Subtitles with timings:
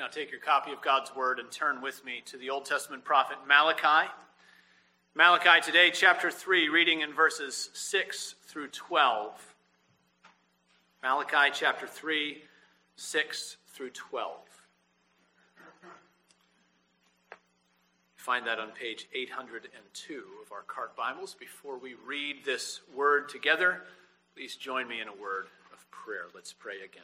[0.00, 3.04] Now take your copy of God's Word and turn with me to the Old Testament
[3.04, 4.10] prophet Malachi.
[5.14, 9.54] Malachi today, chapter 3, reading in verses 6 through 12.
[11.02, 12.42] Malachi chapter 3,
[12.96, 14.38] 6 through 12.
[18.16, 21.36] Find that on page 802 of our Cart Bibles.
[21.38, 23.82] Before we read this word together,
[24.34, 26.28] please join me in a word of prayer.
[26.34, 27.02] Let's pray again.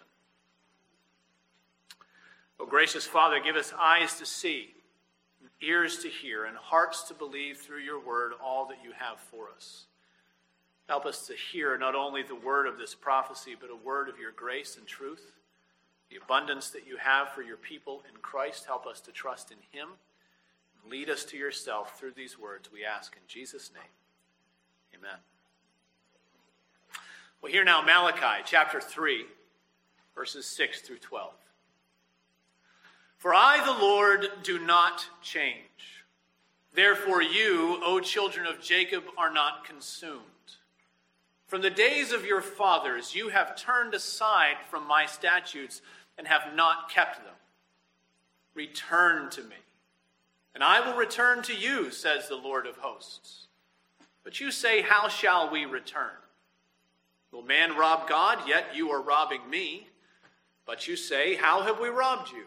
[2.58, 4.74] O gracious Father, give us eyes to see,
[5.60, 9.48] ears to hear, and hearts to believe through your word all that you have for
[9.54, 9.86] us.
[10.88, 14.18] Help us to hear not only the word of this prophecy, but a word of
[14.18, 15.32] your grace and truth,
[16.10, 18.66] the abundance that you have for your people in Christ.
[18.66, 19.88] Help us to trust in him.
[20.88, 23.82] Lead us to yourself through these words, we ask in Jesus' name.
[24.94, 25.18] Amen.
[27.42, 29.24] Well, hear now Malachi chapter 3,
[30.14, 31.32] verses 6 through 12.
[33.16, 35.56] For I, the Lord, do not change.
[36.74, 40.22] Therefore, you, O children of Jacob, are not consumed.
[41.46, 45.80] From the days of your fathers, you have turned aside from my statutes
[46.18, 47.34] and have not kept them.
[48.54, 49.56] Return to me,
[50.54, 53.46] and I will return to you, says the Lord of hosts.
[54.24, 56.10] But you say, How shall we return?
[57.32, 58.40] Will man rob God?
[58.48, 59.88] Yet you are robbing me.
[60.64, 62.46] But you say, How have we robbed you?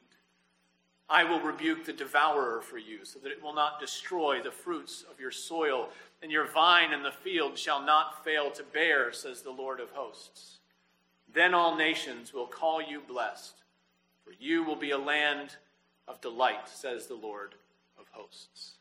[1.11, 5.03] I will rebuke the devourer for you, so that it will not destroy the fruits
[5.11, 5.89] of your soil,
[6.23, 9.89] and your vine in the field shall not fail to bear, says the Lord of
[9.89, 10.59] hosts.
[11.33, 13.55] Then all nations will call you blessed,
[14.23, 15.57] for you will be a land
[16.07, 17.55] of delight, says the Lord
[17.99, 18.75] of hosts.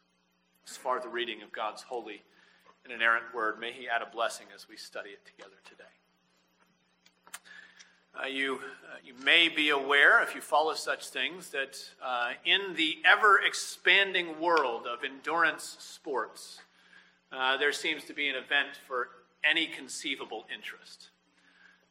[0.69, 2.23] As far the reading of God's holy
[2.85, 6.00] and inerrant word, may He add a blessing as we study it together today.
[8.12, 12.75] Uh, you, uh, you may be aware, if you follow such things, that uh, in
[12.75, 16.60] the ever expanding world of endurance sports,
[17.32, 19.10] uh, there seems to be an event for
[19.48, 21.10] any conceivable interest.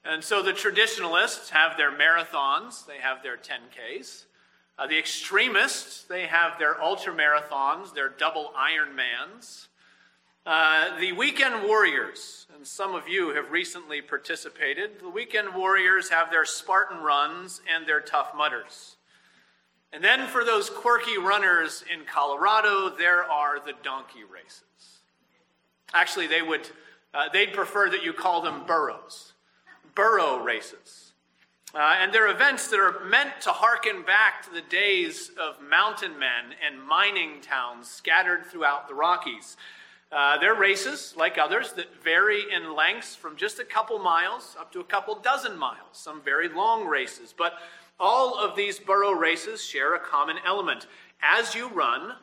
[0.04, 4.26] And so the traditionalists have their marathons, they have their 10Ks.
[4.78, 9.68] Uh, the extremists, they have their ultra marathons, their double Ironmans.
[10.50, 16.32] Uh, the Weekend Warriors, and some of you have recently participated, the Weekend Warriors have
[16.32, 18.96] their Spartan runs and their Tough Mudders.
[19.94, 24.64] And then for those quirky runners in Colorado, there are the donkey races.
[25.94, 26.68] Actually, they would,
[27.14, 29.34] uh, they'd prefer that you call them burros,
[29.94, 31.14] burro races.
[31.76, 36.18] Uh, and they're events that are meant to harken back to the days of mountain
[36.18, 39.56] men and mining towns scattered throughout the Rockies.
[40.12, 44.72] Uh, they're races, like others, that vary in lengths from just a couple miles up
[44.72, 47.34] to a couple dozen miles, some very long races.
[47.38, 47.54] But
[48.00, 50.88] all of these burro races share a common element.
[51.22, 52.14] As you run,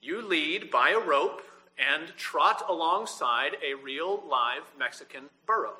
[0.00, 1.42] you lead by a rope
[1.76, 5.74] and trot alongside a real live Mexican burro.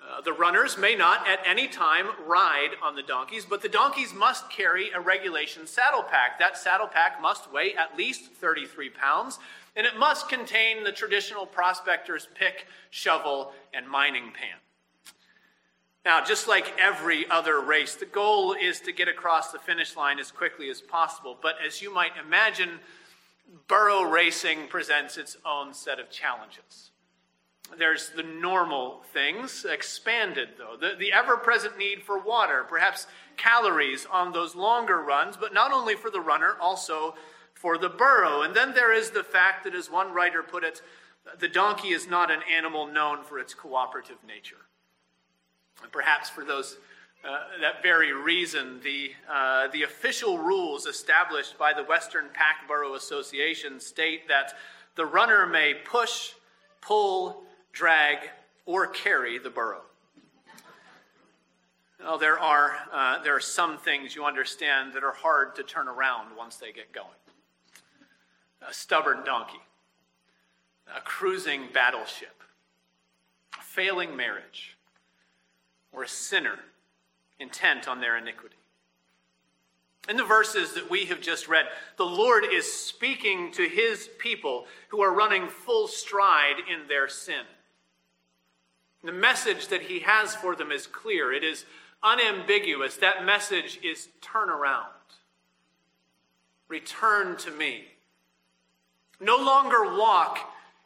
[0.00, 4.12] Uh, the runners may not at any time ride on the donkeys, but the donkeys
[4.12, 6.40] must carry a regulation saddle pack.
[6.40, 9.38] That saddle pack must weigh at least 33 pounds
[9.74, 14.58] and it must contain the traditional prospector's pick, shovel, and mining pan.
[16.04, 20.18] Now, just like every other race, the goal is to get across the finish line
[20.18, 21.38] as quickly as possible.
[21.40, 22.80] But as you might imagine,
[23.68, 26.90] burro racing presents its own set of challenges.
[27.78, 34.06] There's the normal things, expanded though, the, the ever present need for water, perhaps calories
[34.10, 37.14] on those longer runs, but not only for the runner, also
[37.62, 38.42] for the burro.
[38.42, 40.82] And then there is the fact that, as one writer put it,
[41.38, 44.66] the donkey is not an animal known for its cooperative nature.
[45.80, 46.76] And perhaps for those
[47.24, 52.96] uh, that very reason, the, uh, the official rules established by the Western Pack Burro
[52.96, 54.54] Association state that
[54.96, 56.32] the runner may push,
[56.80, 58.18] pull, drag,
[58.66, 59.82] or carry the burro.
[62.00, 65.86] Well, there are, uh, there are some things you understand that are hard to turn
[65.86, 67.06] around once they get going
[68.68, 69.60] a stubborn donkey,
[70.96, 72.42] a cruising battleship,
[73.58, 74.76] a failing marriage,
[75.92, 76.58] or a sinner
[77.38, 78.56] intent on their iniquity.
[80.08, 81.66] In the verses that we have just read,
[81.96, 87.44] the Lord is speaking to his people who are running full stride in their sin.
[89.04, 91.64] The message that he has for them is clear, it is
[92.02, 92.96] unambiguous.
[92.96, 94.88] That message is turn around,
[96.68, 97.84] return to me.
[99.22, 100.38] No longer walk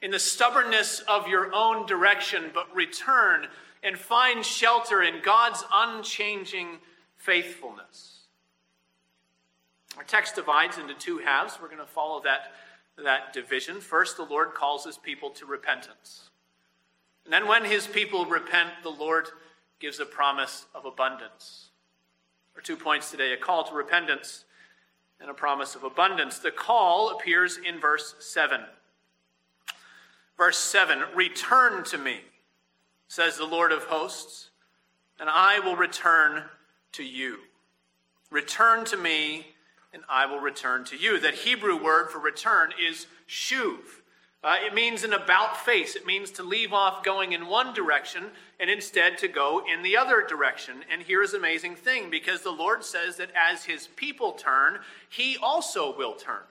[0.02, 3.46] in the stubbornness of your own direction, but return
[3.82, 6.78] and find shelter in God's unchanging
[7.16, 8.24] faithfulness.
[9.96, 11.58] Our text divides into two halves.
[11.60, 12.52] We're going to follow that,
[13.02, 13.80] that division.
[13.80, 16.28] First, the Lord calls his people to repentance.
[17.24, 19.28] And then, when his people repent, the Lord
[19.80, 21.70] gives a promise of abundance.
[22.56, 24.44] Are two points today a call to repentance
[25.20, 26.38] and a promise of abundance.
[26.38, 28.60] The call appears in verse 7.
[30.36, 32.20] Verse 7 Return to me,
[33.08, 34.50] says the Lord of hosts,
[35.18, 36.44] and I will return
[36.92, 37.38] to you.
[38.30, 39.54] Return to me,
[39.92, 41.18] and I will return to you.
[41.18, 43.78] That Hebrew word for return is shuv.
[44.46, 45.96] Uh, it means an about face.
[45.96, 48.26] It means to leave off going in one direction
[48.60, 50.84] and instead to go in the other direction.
[50.88, 54.78] And here's an amazing thing because the Lord says that as his people turn,
[55.08, 56.44] he also will turn.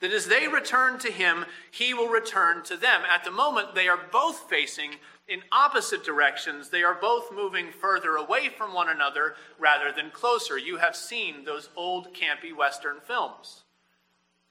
[0.00, 3.02] That as they return to him, he will return to them.
[3.12, 4.92] At the moment, they are both facing
[5.28, 6.70] in opposite directions.
[6.70, 10.56] They are both moving further away from one another rather than closer.
[10.56, 13.64] You have seen those old campy Western films.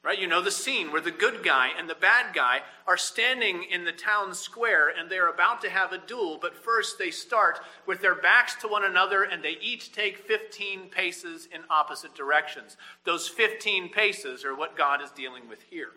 [0.04, 0.20] Right?
[0.20, 3.84] You know the scene where the good guy and the bad guy are standing in
[3.84, 8.02] the town square and they're about to have a duel, but first they start with
[8.02, 12.78] their backs to one another and they each take 15 paces in opposite directions.
[13.04, 15.90] Those 15 paces are what God is dealing with here.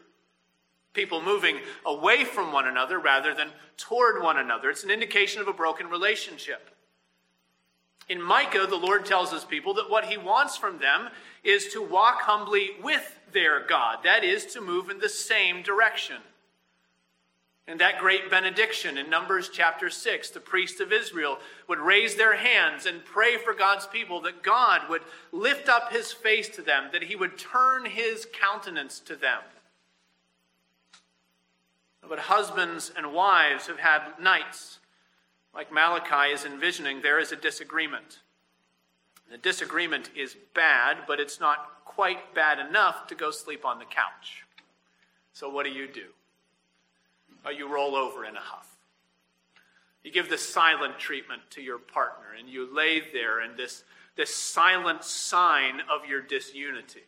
[0.93, 4.70] People moving away from one another rather than toward one another.
[4.70, 6.75] It's an indication of a broken relationship.
[8.11, 11.11] In Micah, the Lord tells his people that what he wants from them
[11.45, 13.99] is to walk humbly with their God.
[14.03, 16.17] That is, to move in the same direction.
[17.69, 22.35] And that great benediction in Numbers chapter 6, the priests of Israel would raise their
[22.35, 26.89] hands and pray for God's people that God would lift up his face to them,
[26.91, 29.41] that he would turn his countenance to them.
[32.09, 34.80] But husbands and wives have had nights
[35.55, 38.20] like Malachi is envisioning, there is a disagreement.
[39.31, 43.85] The disagreement is bad, but it's not quite bad enough to go sleep on the
[43.85, 44.44] couch.
[45.32, 46.06] So, what do you do?
[47.44, 48.76] Well, you roll over in a huff.
[50.02, 53.85] You give the silent treatment to your partner, and you lay there in this,
[54.17, 57.05] this silent sign of your disunity.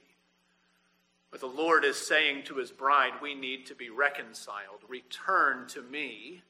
[1.30, 4.80] But the Lord is saying to his bride, We need to be reconciled.
[4.88, 6.42] Return to me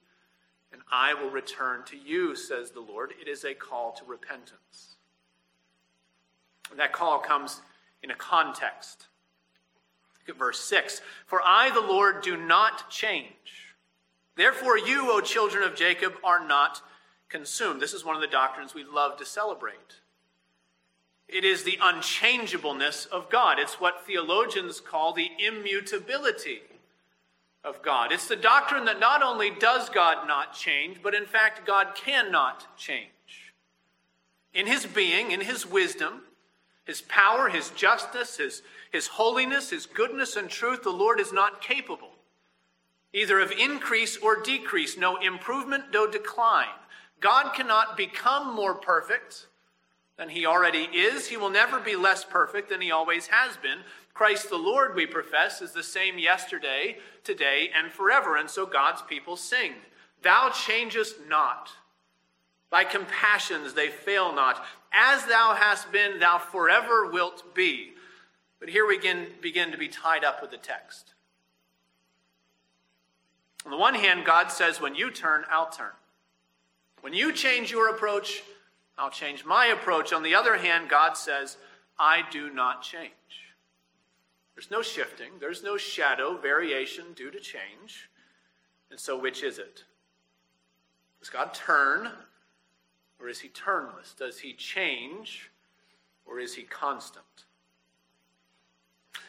[0.73, 3.13] and I will return to you, says the Lord.
[3.21, 4.97] It is a call to repentance.
[6.71, 7.61] And that call comes
[8.03, 9.07] in a context.
[10.21, 13.75] Look at verse 6 For I, the Lord, do not change.
[14.37, 16.81] Therefore, you, O children of Jacob, are not
[17.29, 17.81] consumed.
[17.81, 20.01] This is one of the doctrines we love to celebrate.
[21.29, 23.59] It is the unchangeableness of God.
[23.59, 26.61] It's what theologians call the immutability
[27.65, 28.13] of God.
[28.13, 32.77] It's the doctrine that not only does God not change, but in fact, God cannot
[32.77, 33.09] change.
[34.53, 36.23] In his being, in his wisdom,
[36.85, 41.63] his power, his justice, his, his holiness, his goodness and truth, the Lord is not
[41.63, 42.13] capable
[43.13, 46.67] either of increase or decrease, no improvement, no decline.
[47.21, 49.47] God cannot become more perfect
[50.17, 51.29] than he already is.
[51.29, 53.81] He will never be less perfect than he always has been.
[54.15, 58.37] Christ the Lord, we profess, is the same yesterday, today, and forever.
[58.37, 59.73] And so God's people sing,
[60.23, 61.71] Thou changest not.
[62.71, 64.65] Thy compassions, they fail not.
[64.93, 67.93] As thou hast been, thou forever wilt be.
[68.61, 71.15] But here we begin, begin to be tied up with the text.
[73.65, 75.93] On the one hand, God says, When you turn, I'll turn.
[77.01, 78.43] When you change your approach,
[78.97, 80.13] I'll change my approach.
[80.13, 81.57] On the other hand, God says,
[81.99, 83.11] I do not change.
[84.55, 88.11] There's no shifting, there's no shadow variation due to change.
[88.91, 89.85] And so, which is it?
[91.21, 92.11] Does God turn
[93.19, 94.15] or is he turnless?
[94.15, 95.51] Does he change
[96.27, 97.25] or is he constant?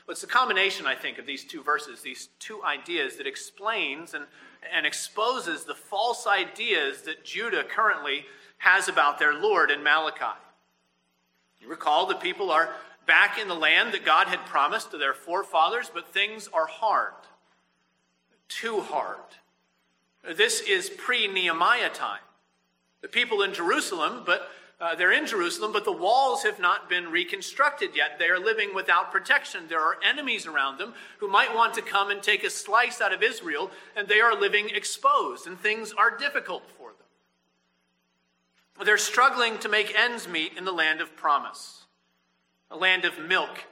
[0.06, 4.14] Well, it's the combination, I think, of these two verses, these two ideas that explains
[4.14, 4.26] and,
[4.74, 8.26] and exposes the false ideas that Judah currently
[8.58, 10.38] has about their Lord in Malachi.
[11.62, 15.14] You recall the people are back in the land that God had promised to their
[15.14, 17.14] forefathers, but things are hard.
[18.48, 19.18] Too hard.
[20.36, 22.22] This is pre Nehemiah time.
[23.02, 24.50] The people in Jerusalem, but
[24.82, 28.20] Uh, they're in Jerusalem, but the walls have not been reconstructed yet.
[28.20, 29.68] They are living without protection.
[29.70, 33.14] There are enemies around them who might want to come and take a slice out
[33.14, 38.86] of Israel, and they are living exposed, and things are difficult for them.
[38.86, 41.83] They're struggling to make ends meet in the land of promise,
[42.72, 43.66] a land of milk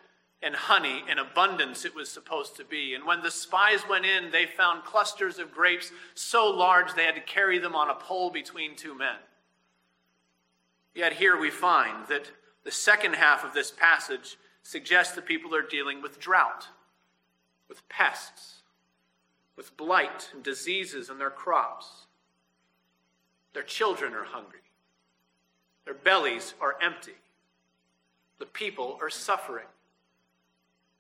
[0.44, 2.96] and honey in abundance it was supposed to be.
[2.96, 7.16] And when the spies went in, they found clusters of grapes so large they had
[7.16, 9.18] to carry them on a pole between two men.
[10.96, 12.32] Yet here we find that
[12.64, 16.68] the second half of this passage suggests that people are dealing with drought,
[17.70, 18.62] with pests,
[19.56, 22.08] with blight and diseases in their crops.
[23.54, 24.60] Their children are hungry.
[25.86, 27.16] Their bellies are empty.
[28.42, 29.68] The people are suffering.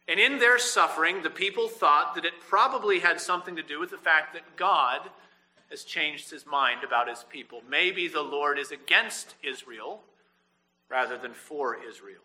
[0.08, 3.90] And in their suffering, the people thought that it probably had something to do with
[3.90, 5.10] the fact that God
[5.72, 7.64] has changed his mind about his people.
[7.68, 10.04] Maybe the Lord is against Israel
[10.88, 12.22] rather than for Israel.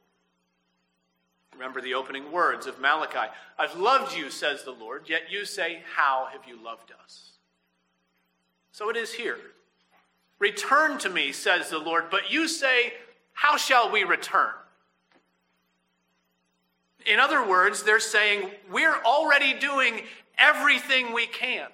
[1.55, 5.83] Remember the opening words of Malachi I've loved you, says the Lord, yet you say,
[5.95, 7.31] How have you loved us?
[8.71, 9.39] So it is here.
[10.39, 12.93] Return to me, says the Lord, but you say,
[13.33, 14.53] How shall we return?
[17.07, 20.03] In other words, they're saying, We're already doing
[20.39, 21.69] everything we can.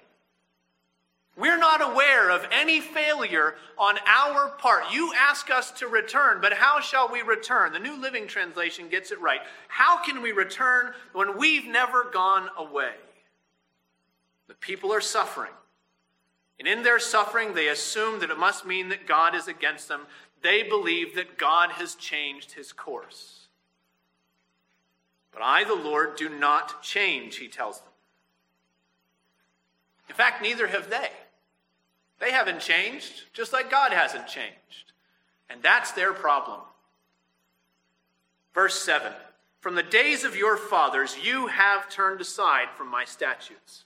[1.35, 4.83] We're not aware of any failure on our part.
[4.91, 7.73] You ask us to return, but how shall we return?
[7.73, 9.39] The New Living Translation gets it right.
[9.67, 12.93] How can we return when we've never gone away?
[14.47, 15.51] The people are suffering.
[16.59, 20.01] And in their suffering, they assume that it must mean that God is against them.
[20.43, 23.42] They believe that God has changed his course.
[25.33, 27.89] But I, the Lord, do not change, he tells them.
[30.09, 31.09] In fact, neither have they.
[32.19, 34.93] They haven't changed, just like God hasn't changed.
[35.49, 36.61] And that's their problem.
[38.53, 39.11] Verse 7
[39.59, 43.85] From the days of your fathers, you have turned aside from my statutes.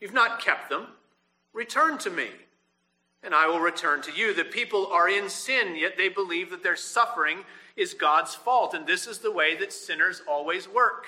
[0.00, 0.86] You've not kept them.
[1.52, 2.28] Return to me,
[3.22, 4.32] and I will return to you.
[4.32, 7.38] The people are in sin, yet they believe that their suffering
[7.80, 8.74] is God's fault.
[8.74, 11.06] And this is the way that sinners always work.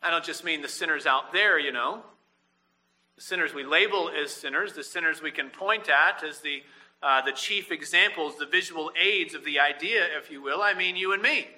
[0.00, 2.02] I don't just mean the sinners out there, you know.
[3.16, 6.62] The sinners we label as sinners, the sinners we can point at as the,
[7.02, 10.62] uh, the chief examples, the visual aids of the idea, if you will.
[10.62, 11.48] I mean you and me.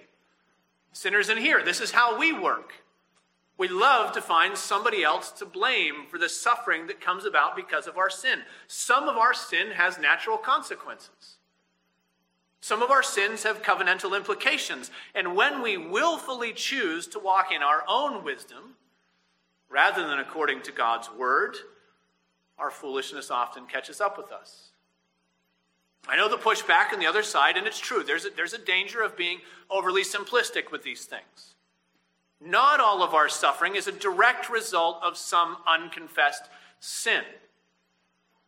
[0.93, 1.63] Sinners in here.
[1.63, 2.73] This is how we work.
[3.59, 7.87] We love to find somebody else to blame for the suffering that comes about because
[7.87, 8.41] of our sin.
[8.67, 11.37] Some of our sin has natural consequences.
[12.61, 14.91] Some of our sins have covenantal implications.
[15.15, 18.77] And when we willfully choose to walk in our own wisdom,
[19.69, 21.57] rather than according to God's word,
[22.59, 24.71] our foolishness often catches up with us.
[26.09, 28.03] I know the pushback on the other side, and it's true.
[28.03, 29.41] There's a, there's a danger of being
[29.71, 31.55] overly simplistic with these things.
[32.41, 36.45] Not all of our suffering is a direct result of some unconfessed
[36.81, 37.23] sin.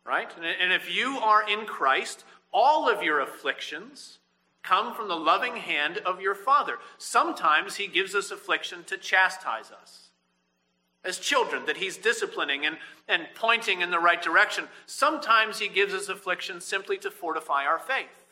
[0.05, 0.29] Right?
[0.61, 4.19] And if you are in Christ, all of your afflictions
[4.61, 6.77] come from the loving hand of your Father.
[6.97, 10.03] Sometimes He gives us affliction to chastise us
[11.05, 14.65] as children that he's disciplining and, and pointing in the right direction.
[14.85, 18.22] Sometimes he gives us affliction simply to fortify our faith.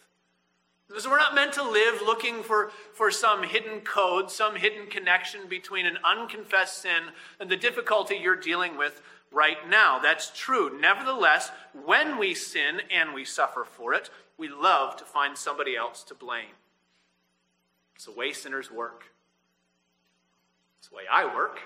[0.92, 5.48] Because we're not meant to live looking for, for some hidden code, some hidden connection
[5.48, 7.04] between an unconfessed sin
[7.40, 10.00] and the difficulty you're dealing with right now.
[10.00, 10.78] That's true.
[10.82, 11.50] Nevertheless,
[11.86, 16.14] when we sin and we suffer for it, we love to find somebody else to
[16.14, 16.56] blame.
[17.96, 19.06] It's the way sinners work.
[20.80, 21.60] It's the way I work.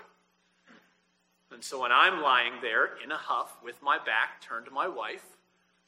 [1.52, 4.88] And so when I'm lying there in a huff with my back turned to my
[4.88, 5.26] wife,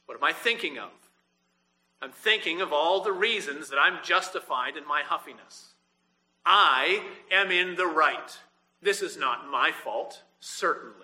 [0.06, 0.90] what am I thinking of?
[2.00, 5.74] I'm thinking of all the reasons that I'm justified in my huffiness.
[6.46, 8.38] I am in the right.
[8.80, 10.94] This is not my fault, certainly.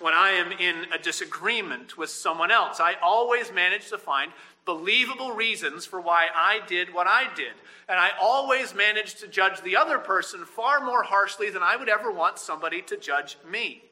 [0.00, 4.32] When I am in a disagreement with someone else, I always manage to find
[4.64, 7.52] believable reasons for why I did what I did.
[7.88, 11.88] And I always manage to judge the other person far more harshly than I would
[11.88, 13.84] ever want somebody to judge me.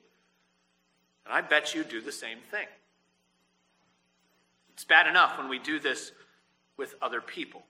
[1.27, 2.67] And I bet you do the same thing.
[4.83, 6.11] It's bad enough when we do this
[6.77, 7.63] with other people.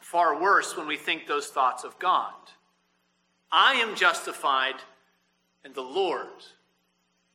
[0.00, 2.32] Far worse when we think those thoughts of God.
[3.52, 4.76] I am justified
[5.66, 6.46] in the Lord.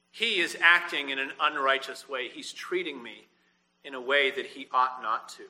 [0.10, 2.30] He is acting in an unrighteous way.
[2.30, 3.28] He's treating me
[3.84, 5.44] in a way that he ought not to.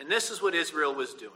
[0.00, 1.30] And this is what Israel was doing.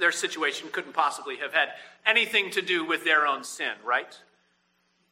[0.00, 1.68] Their situation couldn't possibly have had
[2.04, 4.20] anything to do with their own sin, right?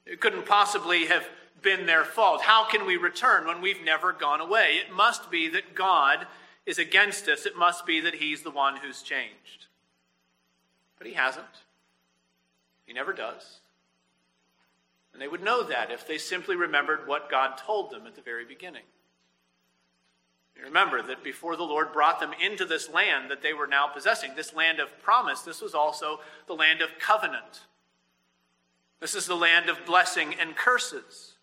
[0.05, 1.29] It couldn't possibly have
[1.65, 2.43] been their fault?
[2.43, 4.75] How can we return when we've never gone away?
[4.75, 6.27] It must be that God
[6.67, 7.47] is against us.
[7.47, 9.67] It must be that He's the one who's changed.
[10.99, 11.47] But He hasn't.
[12.87, 13.61] He never does.
[15.13, 18.21] And they would know that if they simply remembered what God told them at the
[18.21, 18.83] very beginning.
[20.63, 24.33] Remember that before the Lord brought them into this land that they were now possessing,
[24.35, 27.63] this land of promise, this was also the land of covenant.
[29.01, 31.34] This is the land of blessing and curses.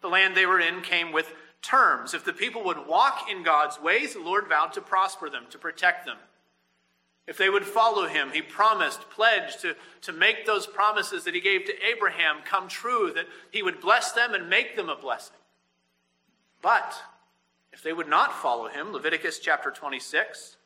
[0.00, 2.14] The land they were in came with terms.
[2.14, 5.58] If the people would walk in God's ways, the Lord vowed to prosper them, to
[5.58, 6.16] protect them.
[7.26, 11.40] If they would follow him, he promised, pledged to, to make those promises that he
[11.40, 15.36] gave to Abraham come true, that he would bless them and make them a blessing.
[16.62, 17.00] But
[17.72, 20.56] if they would not follow him, Leviticus chapter 26,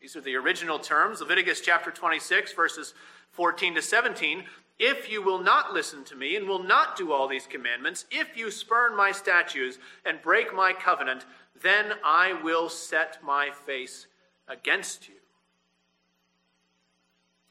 [0.00, 2.94] these are the original terms, Leviticus chapter 26, verses
[3.32, 4.44] 14 to 17.
[4.80, 8.36] If you will not listen to me and will not do all these commandments, if
[8.36, 11.24] you spurn my statutes and break my covenant,
[11.62, 14.06] then I will set my face
[14.48, 15.14] against you.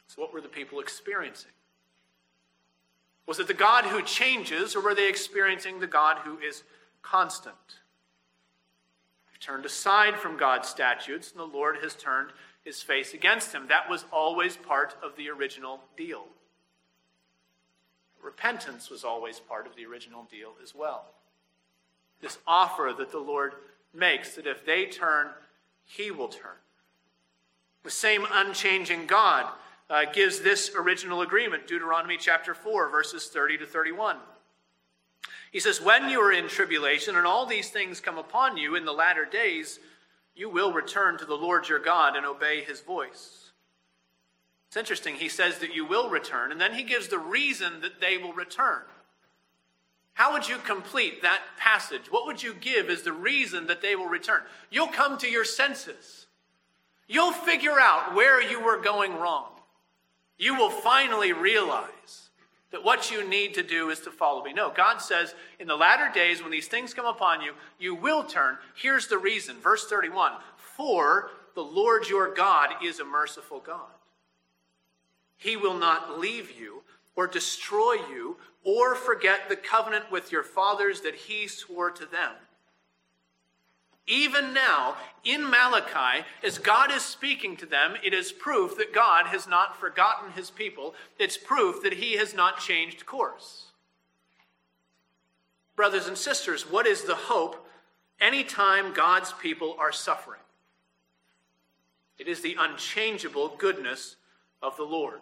[0.07, 1.51] So, what were the people experiencing?
[3.27, 6.63] Was it the God who changes, or were they experiencing the God who is
[7.03, 7.55] constant?
[9.39, 12.31] turned aside from God's statutes, and the Lord has turned
[12.63, 13.67] his face against him.
[13.67, 16.25] That was always part of the original deal.
[18.23, 21.05] Repentance was always part of the original deal as well.
[22.21, 23.53] This offer that the Lord
[23.93, 25.27] makes that if they turn,
[25.85, 26.57] he will turn.
[27.83, 29.47] The same unchanging God
[29.89, 34.17] uh, gives this original agreement, Deuteronomy chapter 4, verses 30 to 31.
[35.51, 38.85] He says, When you are in tribulation and all these things come upon you in
[38.85, 39.79] the latter days,
[40.35, 43.38] you will return to the Lord your God and obey his voice.
[44.69, 45.15] It's interesting.
[45.15, 48.33] He says that you will return, and then he gives the reason that they will
[48.33, 48.81] return.
[50.13, 52.11] How would you complete that passage?
[52.11, 54.41] What would you give as the reason that they will return?
[54.69, 56.27] You'll come to your senses.
[57.07, 59.49] You'll figure out where you were going wrong.
[60.37, 62.29] You will finally realize
[62.71, 64.53] that what you need to do is to follow me.
[64.53, 68.23] No, God says, in the latter days, when these things come upon you, you will
[68.23, 68.59] turn.
[68.75, 69.55] Here's the reason.
[69.55, 73.89] Verse 31 For the Lord your God is a merciful God.
[75.39, 76.83] He will not leave you
[77.15, 82.33] or destroy you or forget the covenant with your fathers that he swore to them.
[84.05, 89.27] Even now, in Malachi, as God is speaking to them, it is proof that God
[89.27, 90.93] has not forgotten his people.
[91.17, 93.67] It's proof that he has not changed course.
[95.77, 97.65] Brothers and sisters, what is the hope
[98.19, 100.41] anytime God's people are suffering?
[102.17, 104.17] It is the unchangeable goodness
[104.61, 105.21] of the Lord.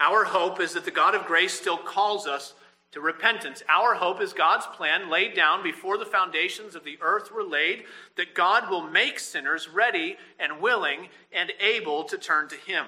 [0.00, 2.54] Our hope is that the God of grace still calls us
[2.92, 3.62] to repentance.
[3.68, 7.84] Our hope is God's plan laid down before the foundations of the earth were laid,
[8.16, 12.86] that God will make sinners ready and willing and able to turn to Him.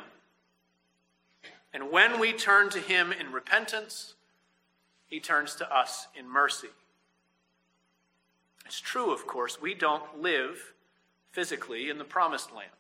[1.72, 4.14] And when we turn to Him in repentance,
[5.06, 6.68] He turns to us in mercy.
[8.64, 10.74] It's true, of course, we don't live
[11.32, 12.70] physically in the promised land.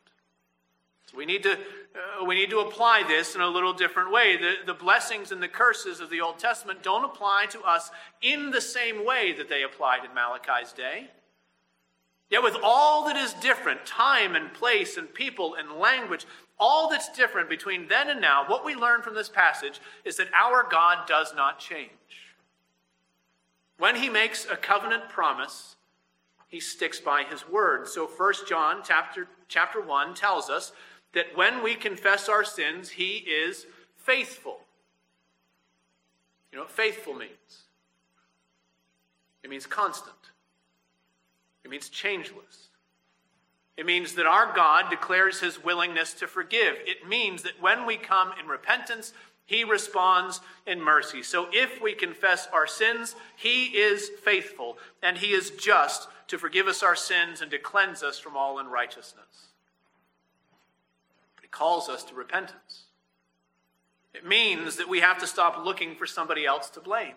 [1.10, 4.36] So we need to, uh, we need to apply this in a little different way.
[4.36, 7.90] The, the blessings and the curses of the Old Testament don't apply to us
[8.22, 11.08] in the same way that they applied in Malachi's day.
[12.30, 16.26] Yet, with all that is different time and place and people and language
[16.60, 20.28] all that's different between then and now, what we learn from this passage is that
[20.34, 21.90] our God does not change.
[23.78, 25.76] When he makes a covenant promise,
[26.46, 27.88] he sticks by his word.
[27.88, 30.72] So 1 John chapter, chapter 1 tells us
[31.12, 34.60] that when we confess our sins, He is faithful.
[36.52, 37.64] You know what faithful means?
[39.42, 40.16] It means constant,
[41.64, 42.68] it means changeless.
[43.76, 46.76] It means that our God declares His willingness to forgive.
[46.84, 49.14] It means that when we come in repentance,
[49.46, 51.22] He responds in mercy.
[51.22, 56.66] So if we confess our sins, He is faithful and He is just to forgive
[56.66, 59.50] us our sins and to cleanse us from all unrighteousness
[61.50, 62.84] calls us to repentance.
[64.14, 67.14] It means that we have to stop looking for somebody else to blame.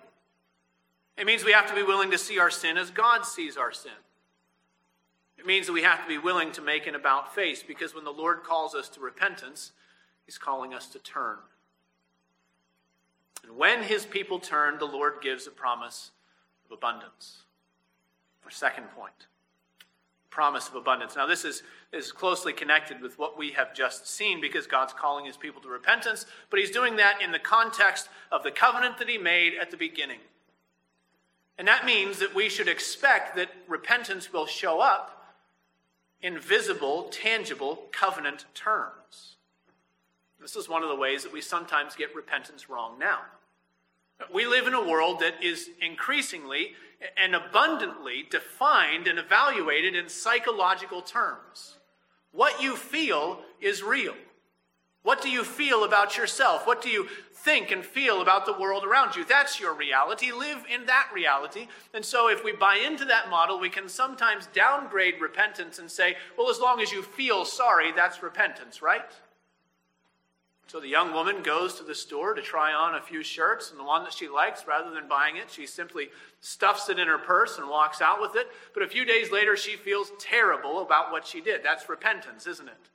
[1.18, 3.72] It means we have to be willing to see our sin as God sees our
[3.72, 3.92] sin.
[5.38, 8.04] It means that we have to be willing to make an about face because when
[8.04, 9.72] the Lord calls us to repentance,
[10.26, 11.38] He's calling us to turn.
[13.44, 16.12] And when His people turn, the Lord gives a promise
[16.66, 17.44] of abundance.
[18.46, 19.28] Our second point
[20.34, 21.16] promise of abundance.
[21.16, 25.26] Now, this is, is closely connected with what we have just seen because God's calling
[25.26, 29.08] his people to repentance, but he's doing that in the context of the covenant that
[29.08, 30.20] he made at the beginning.
[31.60, 35.36] And that means that we should expect that repentance will show up
[36.20, 39.36] in visible, tangible covenant terms.
[40.42, 43.20] This is one of the ways that we sometimes get repentance wrong now.
[44.34, 46.74] We live in a world that is increasingly
[47.18, 51.78] and abundantly defined and evaluated in psychological terms.
[52.32, 54.16] What you feel is real.
[55.04, 56.66] What do you feel about yourself?
[56.66, 59.26] What do you think and feel about the world around you?
[59.26, 60.32] That's your reality.
[60.32, 61.68] Live in that reality.
[61.94, 66.16] And so, if we buy into that model, we can sometimes downgrade repentance and say,
[66.38, 69.02] well, as long as you feel sorry, that's repentance, right?
[70.74, 73.80] So the young woman goes to the store to try on a few shirts, and
[73.80, 76.10] the one that she likes, rather than buying it, she simply
[76.42, 78.48] stuffs it in her purse and walks out with it.
[78.74, 81.62] But a few days later, she feels terrible about what she did.
[81.64, 82.90] That's repentance, isn't it?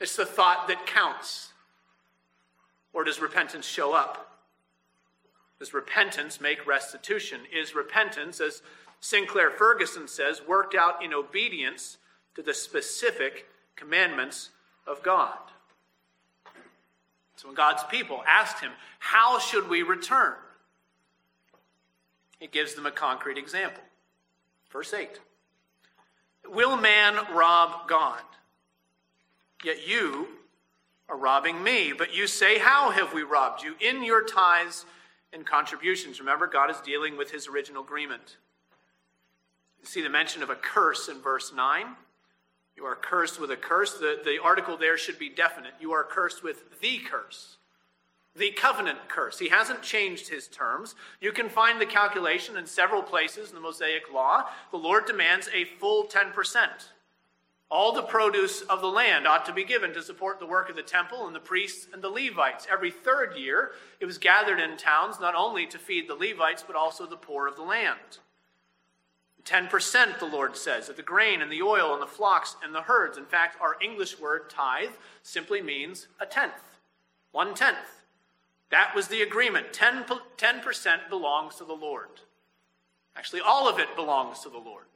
[0.00, 1.52] It's the thought that counts.
[2.94, 4.38] Or does repentance show up?
[5.58, 7.40] Does repentance make restitution?
[7.54, 8.62] Is repentance, as
[8.98, 11.98] Sinclair Ferguson says, worked out in obedience
[12.34, 14.48] to the specific commandments
[14.86, 15.51] of God?
[17.42, 20.34] So when God's people asked him, How should we return?
[22.38, 23.82] He gives them a concrete example.
[24.70, 25.18] Verse 8
[26.46, 28.22] Will man rob God?
[29.64, 30.28] Yet you
[31.08, 31.92] are robbing me.
[31.92, 33.74] But you say, How have we robbed you?
[33.80, 34.86] In your tithes
[35.32, 36.20] and contributions.
[36.20, 38.36] Remember, God is dealing with his original agreement.
[39.80, 41.86] You see the mention of a curse in verse 9.
[42.76, 43.94] You are cursed with a curse.
[43.94, 45.72] The, the article there should be definite.
[45.80, 47.58] You are cursed with the curse,
[48.34, 49.38] the covenant curse.
[49.38, 50.94] He hasn't changed his terms.
[51.20, 54.44] You can find the calculation in several places in the Mosaic Law.
[54.70, 56.32] The Lord demands a full 10%.
[57.70, 60.76] All the produce of the land ought to be given to support the work of
[60.76, 62.66] the temple and the priests and the Levites.
[62.70, 66.76] Every third year, it was gathered in towns not only to feed the Levites, but
[66.76, 68.18] also the poor of the land.
[69.44, 72.82] 10%, the Lord says, of the grain and the oil and the flocks and the
[72.82, 73.18] herds.
[73.18, 74.90] In fact, our English word tithe
[75.22, 76.52] simply means a tenth,
[77.32, 78.02] one tenth.
[78.70, 79.72] That was the agreement.
[79.72, 80.04] 10,
[80.36, 82.08] 10% belongs to the Lord.
[83.14, 84.86] Actually, all of it belongs to the Lord.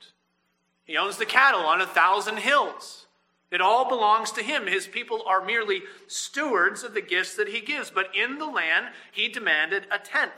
[0.85, 3.07] He owns the cattle on a thousand hills.
[3.51, 4.67] It all belongs to him.
[4.67, 7.91] His people are merely stewards of the gifts that he gives.
[7.91, 10.33] But in the land, he demanded a tenth.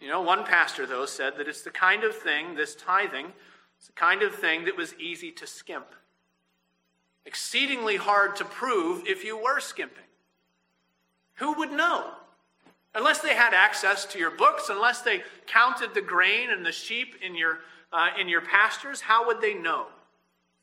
[0.00, 3.32] You know, one pastor, though, said that it's the kind of thing, this tithing,
[3.78, 5.86] it's the kind of thing that was easy to skimp.
[7.24, 10.04] Exceedingly hard to prove if you were skimping.
[11.36, 12.10] Who would know?
[12.94, 17.16] Unless they had access to your books, unless they counted the grain and the sheep
[17.22, 17.60] in your,
[17.92, 19.86] uh, in your pastures, how would they know?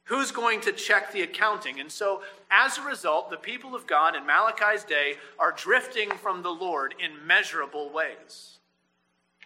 [0.06, 1.80] Who's going to check the accounting?
[1.80, 6.41] And so, as a result, the people of God in Malachi's day are drifting from
[6.41, 8.60] the Lord in measurable ways.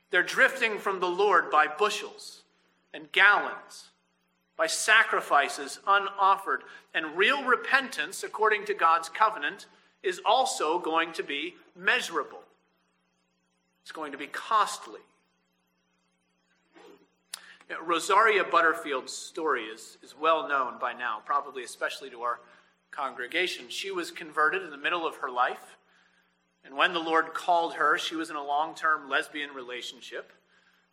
[0.10, 2.44] They're drifting from the Lord by bushels
[2.94, 3.90] and gallons,
[4.56, 6.64] by sacrifices unoffered.
[6.94, 9.66] And real repentance, according to God's covenant,
[10.04, 12.42] is also going to be measurable,
[13.84, 15.02] it's going to be costly.
[17.84, 22.40] Rosaria Butterfield's story is, is well known by now, probably especially to our
[22.92, 23.66] congregation.
[23.68, 25.77] She was converted in the middle of her life.
[26.68, 30.34] And when the Lord called her, she was in a long term lesbian relationship.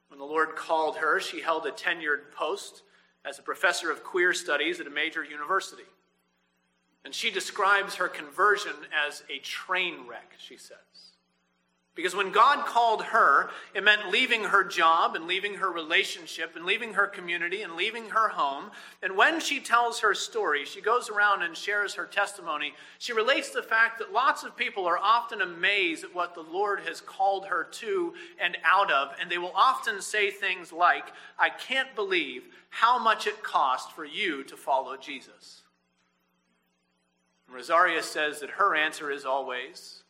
[0.09, 2.83] When the Lord called her, she held a tenured post
[3.25, 5.83] as a professor of queer studies at a major university.
[7.05, 8.75] And she describes her conversion
[9.07, 10.79] as a train wreck, she says.
[11.95, 16.65] Because when God called her, it meant leaving her job and leaving her relationship and
[16.65, 18.73] leaving her community and leaving her home.
[19.01, 22.75] And when she tells her story, she goes around and shares her testimony.
[22.99, 26.81] She relates the fact that lots of people are often amazed at what the Lord
[26.81, 29.13] has called her to and out of.
[29.21, 34.05] And they will often say things like, I can't believe how much it cost for
[34.05, 35.63] you to follow Jesus.
[37.47, 40.04] And Rosaria says that her answer is always,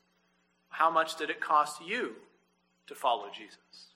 [0.74, 2.16] how much did it cost you
[2.88, 3.92] to follow Jesus?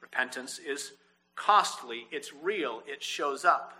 [0.00, 0.92] Repentance is
[1.36, 3.72] costly, it's real, it shows up.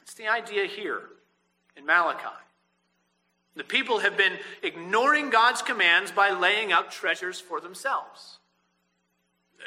[0.00, 1.02] It's the idea here
[1.76, 2.42] in Malachi.
[3.54, 8.38] The people have been ignoring God's commands by laying up treasures for themselves.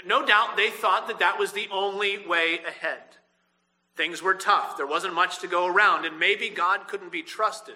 [0.08, 3.04] No doubt they thought that that was the only way ahead.
[3.95, 7.75] Things were tough, there wasn't much to go around, and maybe God couldn't be trusted.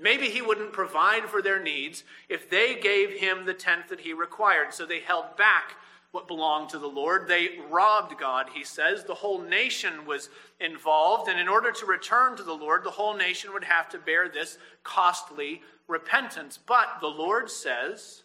[0.00, 4.14] Maybe he wouldn't provide for their needs if they gave him the tenth that he
[4.14, 4.72] required.
[4.72, 5.74] So they held back
[6.10, 7.28] what belonged to the Lord.
[7.28, 9.04] They robbed God, he says.
[9.04, 11.28] The whole nation was involved.
[11.28, 14.28] And in order to return to the Lord, the whole nation would have to bear
[14.28, 16.58] this costly repentance.
[16.58, 18.22] But the Lord says,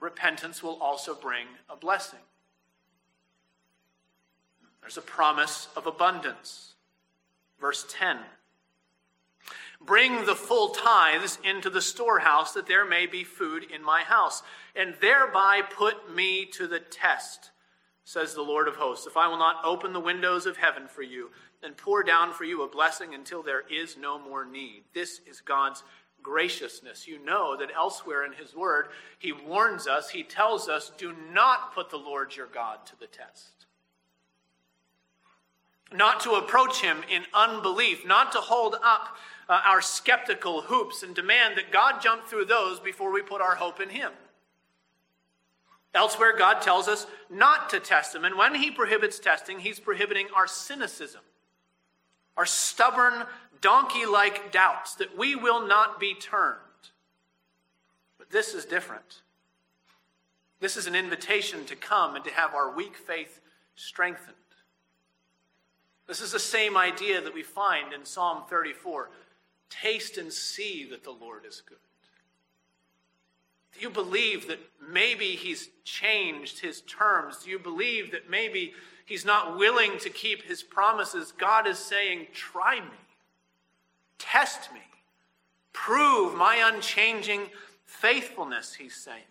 [0.00, 2.20] repentance will also bring a blessing.
[4.80, 6.74] There's a promise of abundance.
[7.60, 8.18] Verse 10
[9.84, 14.42] Bring the full tithes into the storehouse, that there may be food in my house,
[14.74, 17.50] and thereby put me to the test,
[18.04, 21.02] says the Lord of hosts, if I will not open the windows of heaven for
[21.02, 21.30] you
[21.62, 24.84] and pour down for you a blessing until there is no more need.
[24.92, 25.82] This is God's
[26.22, 27.08] graciousness.
[27.08, 31.74] You know that elsewhere in His Word, He warns us, He tells us, do not
[31.74, 33.66] put the Lord your God to the test.
[35.92, 39.16] Not to approach Him in unbelief, not to hold up
[39.48, 43.56] uh, our skeptical hoops and demand that God jump through those before we put our
[43.56, 44.12] hope in Him.
[45.94, 48.24] Elsewhere, God tells us not to test Him.
[48.24, 51.20] And when He prohibits testing, He's prohibiting our cynicism,
[52.36, 53.24] our stubborn,
[53.60, 56.58] donkey like doubts that we will not be turned.
[58.18, 59.22] But this is different.
[60.60, 63.40] This is an invitation to come and to have our weak faith
[63.76, 64.36] strengthened.
[66.06, 69.10] This is the same idea that we find in Psalm 34
[69.80, 71.78] Taste and see that the Lord is good.
[73.74, 77.38] Do you believe that maybe he's changed his terms?
[77.44, 78.72] Do you believe that maybe
[79.04, 81.32] he's not willing to keep his promises?
[81.32, 82.96] God is saying, Try me,
[84.18, 84.80] test me,
[85.72, 87.48] prove my unchanging
[87.84, 89.24] faithfulness, he's saying.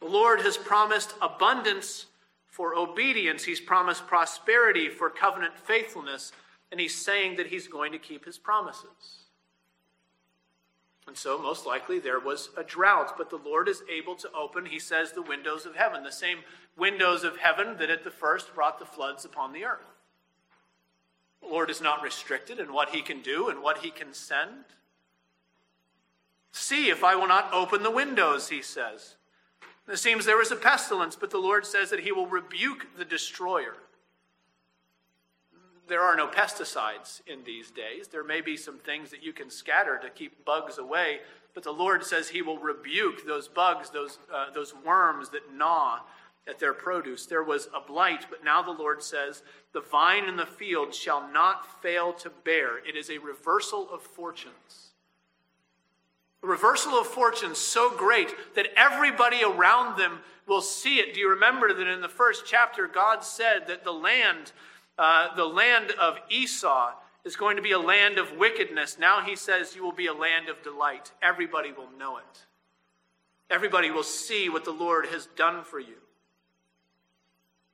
[0.00, 2.06] The Lord has promised abundance
[2.46, 6.32] for obedience, he's promised prosperity for covenant faithfulness
[6.72, 9.26] and he's saying that he's going to keep his promises.
[11.06, 14.64] And so, most likely, there was a drought, but the Lord is able to open,
[14.64, 16.38] he says, the windows of heaven, the same
[16.76, 19.80] windows of heaven that at the first brought the floods upon the earth.
[21.42, 24.64] The Lord is not restricted in what he can do and what he can send.
[26.52, 29.16] See if I will not open the windows, he says.
[29.88, 33.04] It seems there is a pestilence, but the Lord says that he will rebuke the
[33.04, 33.74] destroyer
[35.88, 38.08] there are no pesticides in these days.
[38.08, 41.20] There may be some things that you can scatter to keep bugs away,
[41.54, 46.00] but the Lord says He will rebuke those bugs, those, uh, those worms that gnaw
[46.48, 47.26] at their produce.
[47.26, 49.42] There was a blight, but now the Lord says,
[49.72, 52.78] The vine in the field shall not fail to bear.
[52.78, 54.92] It is a reversal of fortunes.
[56.42, 61.14] A reversal of fortunes so great that everybody around them will see it.
[61.14, 64.52] Do you remember that in the first chapter, God said that the land
[64.98, 66.92] uh, the land of Esau
[67.24, 68.98] is going to be a land of wickedness.
[68.98, 71.12] Now he says you will be a land of delight.
[71.22, 72.46] Everybody will know it.
[73.50, 75.96] Everybody will see what the Lord has done for you.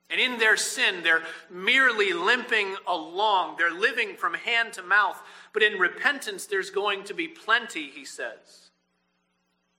[0.09, 3.57] And in their sin, they're merely limping along.
[3.57, 5.21] They're living from hand to mouth.
[5.53, 8.71] But in repentance, there's going to be plenty, he says.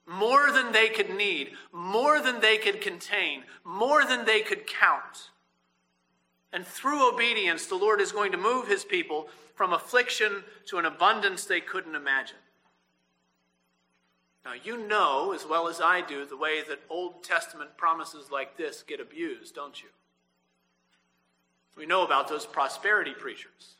[0.06, 5.30] More than they could need, more than they could contain, more than they could count.
[6.52, 10.84] And through obedience, the Lord is going to move his people from affliction to an
[10.84, 12.38] abundance they couldn't imagine.
[14.44, 18.56] Now, you know as well as I do the way that Old Testament promises like
[18.56, 19.90] this get abused, don't you?
[21.76, 23.76] We know about those prosperity preachers.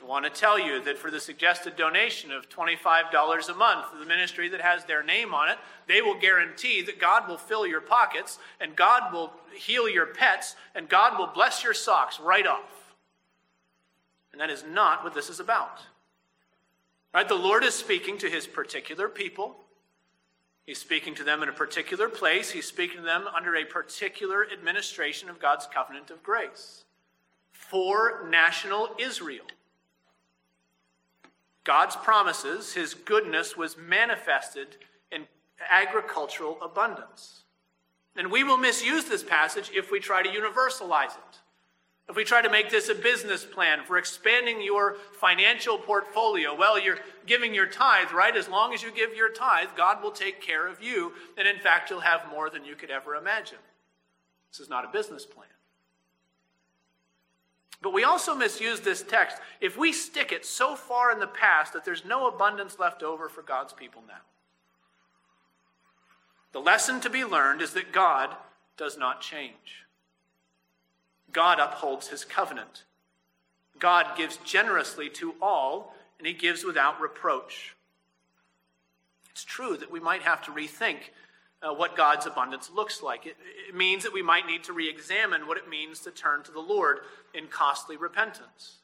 [0.00, 3.98] I want to tell you that for the suggested donation of $25 a month to
[3.98, 5.58] the ministry that has their name on it,
[5.88, 10.54] they will guarantee that God will fill your pockets and God will heal your pets
[10.74, 12.94] and God will bless your socks right off.
[14.32, 15.80] And that is not what this is about.
[17.12, 17.28] Right?
[17.28, 19.56] The Lord is speaking to his particular people.
[20.64, 22.50] He's speaking to them in a particular place.
[22.50, 26.84] He's speaking to them under a particular administration of God's covenant of grace
[27.50, 29.46] for national Israel.
[31.68, 34.68] God's promises, his goodness was manifested
[35.12, 35.26] in
[35.68, 37.42] agricultural abundance.
[38.16, 41.40] And we will misuse this passage if we try to universalize it.
[42.08, 46.80] If we try to make this a business plan for expanding your financial portfolio, well,
[46.80, 48.34] you're giving your tithe, right?
[48.34, 51.12] As long as you give your tithe, God will take care of you.
[51.36, 53.58] And in fact, you'll have more than you could ever imagine.
[54.50, 55.48] This is not a business plan.
[57.80, 61.72] But we also misuse this text if we stick it so far in the past
[61.72, 64.20] that there's no abundance left over for God's people now.
[66.52, 68.34] The lesson to be learned is that God
[68.76, 69.86] does not change.
[71.32, 72.84] God upholds his covenant.
[73.78, 77.76] God gives generously to all, and he gives without reproach.
[79.30, 81.10] It's true that we might have to rethink
[81.62, 83.26] uh, what God's abundance looks like.
[83.26, 83.36] It,
[83.68, 86.52] it means that we might need to re examine what it means to turn to
[86.52, 86.98] the Lord
[87.34, 88.76] in costly repentance.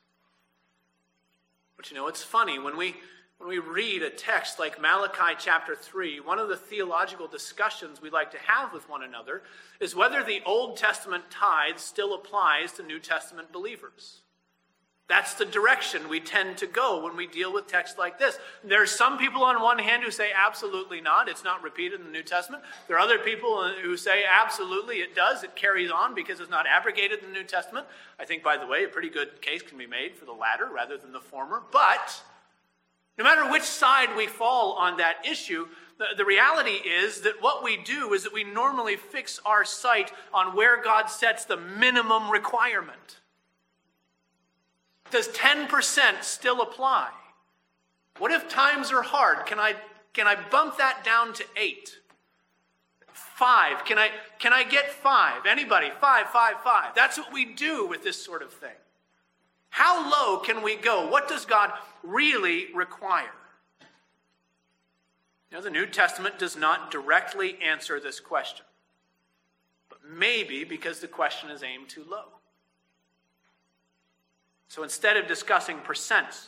[1.76, 2.94] But you know, it's funny when we
[3.38, 8.08] when we read a text like Malachi chapter 3, one of the theological discussions we
[8.08, 9.42] like to have with one another
[9.80, 14.20] is whether the Old Testament tithe still applies to New Testament believers.
[15.06, 18.38] That's the direction we tend to go when we deal with texts like this.
[18.62, 22.06] There are some people on one hand who say absolutely not, it's not repeated in
[22.06, 22.62] the New Testament.
[22.88, 26.66] There are other people who say absolutely it does, it carries on because it's not
[26.66, 27.86] abrogated in the New Testament.
[28.18, 30.70] I think, by the way, a pretty good case can be made for the latter
[30.72, 31.62] rather than the former.
[31.70, 32.22] But
[33.18, 35.68] no matter which side we fall on that issue,
[36.16, 40.56] the, reality is that what we do is that we normally fix our sight on
[40.56, 43.20] where God sets the minimum requirement.
[45.10, 47.10] Does 10% still apply?
[48.18, 49.46] What if times are hard?
[49.46, 49.74] Can I,
[50.12, 51.98] can I bump that down to eight?
[53.12, 53.84] Five.
[53.84, 55.46] Can I, can I get five?
[55.46, 55.90] Anybody?
[56.00, 56.94] Five, five, five.
[56.94, 58.70] That's what we do with this sort of thing.
[59.70, 61.08] How low can we go?
[61.08, 61.72] What does God
[62.04, 63.32] really require?
[65.50, 68.66] You know, the New Testament does not directly answer this question,
[69.88, 72.26] but maybe because the question is aimed too low.
[74.68, 76.46] So instead of discussing percents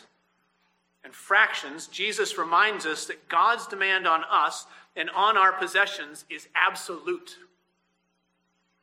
[1.04, 6.48] and fractions, Jesus reminds us that God's demand on us and on our possessions is
[6.54, 7.36] absolute.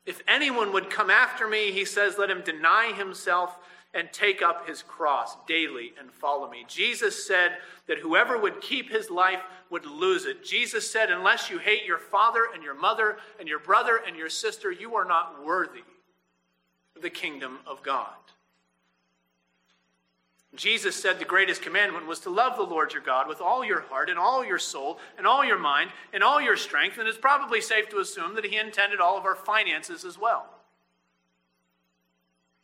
[0.05, 3.57] If anyone would come after me, he says, let him deny himself
[3.93, 6.65] and take up his cross daily and follow me.
[6.67, 10.43] Jesus said that whoever would keep his life would lose it.
[10.43, 14.29] Jesus said, unless you hate your father and your mother and your brother and your
[14.29, 15.83] sister, you are not worthy
[16.95, 18.13] of the kingdom of God.
[20.55, 23.81] Jesus said the greatest commandment was to love the Lord your God with all your
[23.81, 26.99] heart and all your soul and all your mind and all your strength.
[26.99, 30.45] And it's probably safe to assume that he intended all of our finances as well.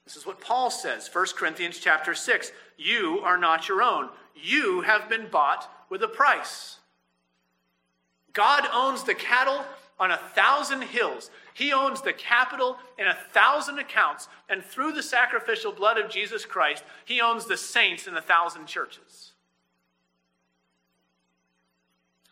[0.06, 2.52] This is what Paul says, 1 Corinthians chapter 6.
[2.78, 4.10] You are not your own.
[4.36, 6.78] You have been bought with a price.
[8.34, 9.66] God owns the cattle
[10.00, 11.30] on a thousand hills.
[11.54, 14.28] He owns the capital in a thousand accounts.
[14.50, 18.68] And through the sacrificial blood of Jesus Christ, he owns the saints in a thousand
[18.68, 19.34] churches.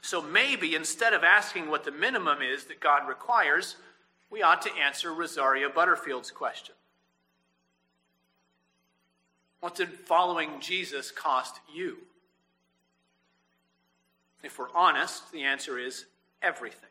[0.02, 3.76] So maybe instead of asking what the minimum is that God requires,
[4.30, 6.76] we ought to answer Rosaria Butterfield's question.
[9.60, 11.98] What did following Jesus cost you?
[14.44, 16.06] If we're honest, the answer is
[16.42, 16.87] everything.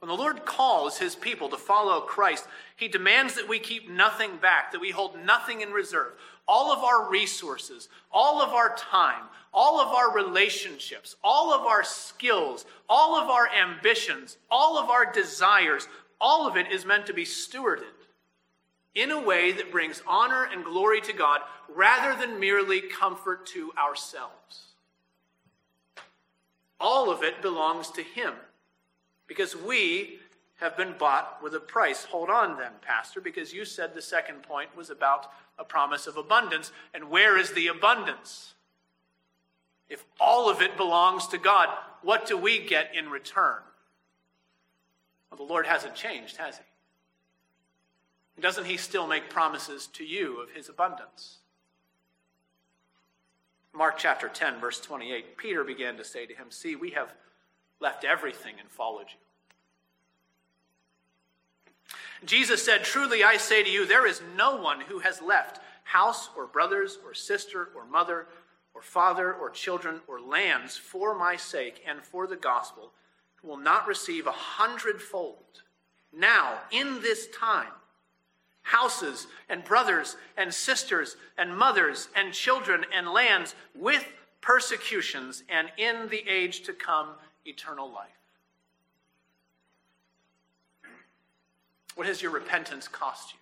[0.00, 4.36] When the Lord calls his people to follow Christ, he demands that we keep nothing
[4.36, 6.12] back, that we hold nothing in reserve.
[6.46, 11.82] All of our resources, all of our time, all of our relationships, all of our
[11.82, 15.88] skills, all of our ambitions, all of our desires,
[16.20, 17.82] all of it is meant to be stewarded
[18.94, 23.72] in a way that brings honor and glory to God rather than merely comfort to
[23.76, 24.74] ourselves.
[26.80, 28.34] All of it belongs to Him
[29.28, 30.18] because we
[30.56, 32.04] have been bought with a price.
[32.04, 36.16] Hold on then, Pastor, because you said the second point was about a promise of
[36.16, 36.72] abundance.
[36.92, 38.54] And where is the abundance?
[39.88, 41.68] If all of it belongs to God,
[42.02, 43.58] what do we get in return?
[45.30, 46.64] Well, the Lord hasn't changed, has He?
[48.40, 51.38] Doesn't he still make promises to you of his abundance?
[53.74, 57.12] Mark chapter 10, verse 28, Peter began to say to him, See, we have
[57.80, 59.18] left everything and followed you.
[62.24, 66.30] Jesus said, Truly I say to you, there is no one who has left house
[66.36, 68.26] or brothers or sister or mother
[68.74, 72.92] or father or children or lands for my sake and for the gospel
[73.36, 75.62] who will not receive a hundredfold
[76.12, 77.72] now in this time
[78.62, 84.04] houses and brothers and sisters and mothers and children and lands with
[84.42, 87.08] persecutions and in the age to come
[87.44, 88.08] eternal life.
[91.94, 93.38] What has your repentance cost you?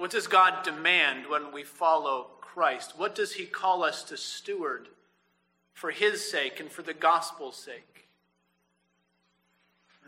[0.00, 2.94] What does God demand when we follow Christ?
[2.96, 4.88] What does He call us to steward
[5.72, 8.08] for His sake and for the gospel's sake?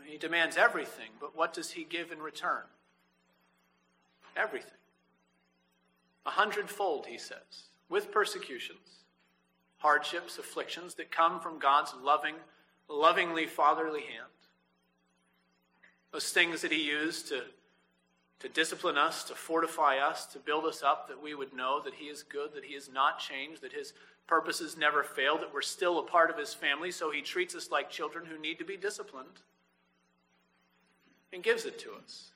[0.03, 2.63] He demands everything, but what does He give in return?
[4.35, 4.71] Everything.
[6.25, 9.05] A hundredfold, he says, with persecutions,
[9.77, 12.35] hardships, afflictions that come from God's loving,
[12.89, 14.31] lovingly fatherly hand.
[16.11, 17.43] Those things that he used to,
[18.39, 21.95] to discipline us, to fortify us, to build us up, that we would know that
[21.95, 23.93] he is good, that he has not changed, that his
[24.27, 27.71] purposes never fail, that we're still a part of his family, so he treats us
[27.71, 29.41] like children who need to be disciplined
[31.33, 32.31] and gives it to us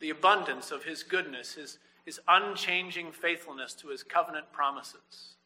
[0.00, 5.36] the abundance of his goodness, his, his unchanging faithfulness to his covenant promises.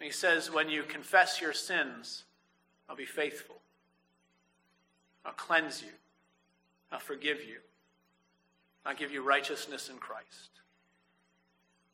[0.00, 2.24] He says, When you confess your sins,
[2.88, 3.56] I'll be faithful.
[5.24, 5.92] I'll cleanse you.
[6.92, 7.58] I'll forgive you.
[8.84, 10.50] I'll give you righteousness in Christ.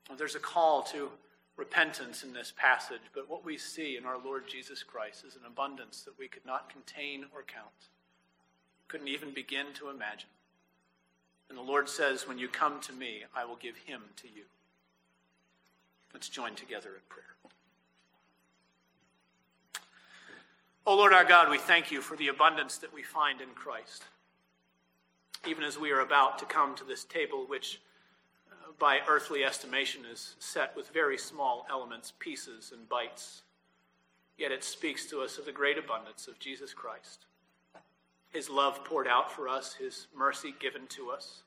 [0.09, 1.11] Well, there's a call to
[1.57, 5.43] repentance in this passage, but what we see in our Lord Jesus Christ is an
[5.47, 7.89] abundance that we could not contain or count,
[8.89, 10.31] couldn't even begin to imagine.
[11.49, 14.45] And the Lord says, When you come to me, I will give him to you.
[16.13, 17.50] Let's join together in prayer.
[20.87, 24.05] Oh Lord our God, we thank you for the abundance that we find in Christ.
[25.47, 27.81] Even as we are about to come to this table, which
[28.51, 33.43] uh, by earthly estimation is set with very small elements, pieces, and bites,
[34.39, 37.27] yet it speaks to us of the great abundance of Jesus Christ.
[38.31, 41.43] His love poured out for us, His mercy given to us.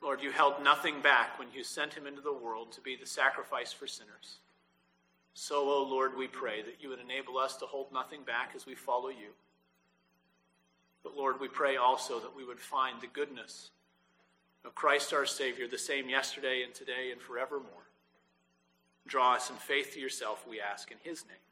[0.00, 3.06] Lord, you held nothing back when you sent Him into the world to be the
[3.06, 4.38] sacrifice for sinners.
[5.40, 8.54] So, O oh Lord, we pray that you would enable us to hold nothing back
[8.56, 9.30] as we follow you.
[11.04, 13.70] But, Lord, we pray also that we would find the goodness
[14.64, 17.86] of Christ our Savior, the same yesterday and today and forevermore.
[19.06, 21.47] Draw us in faith to yourself, we ask in his name.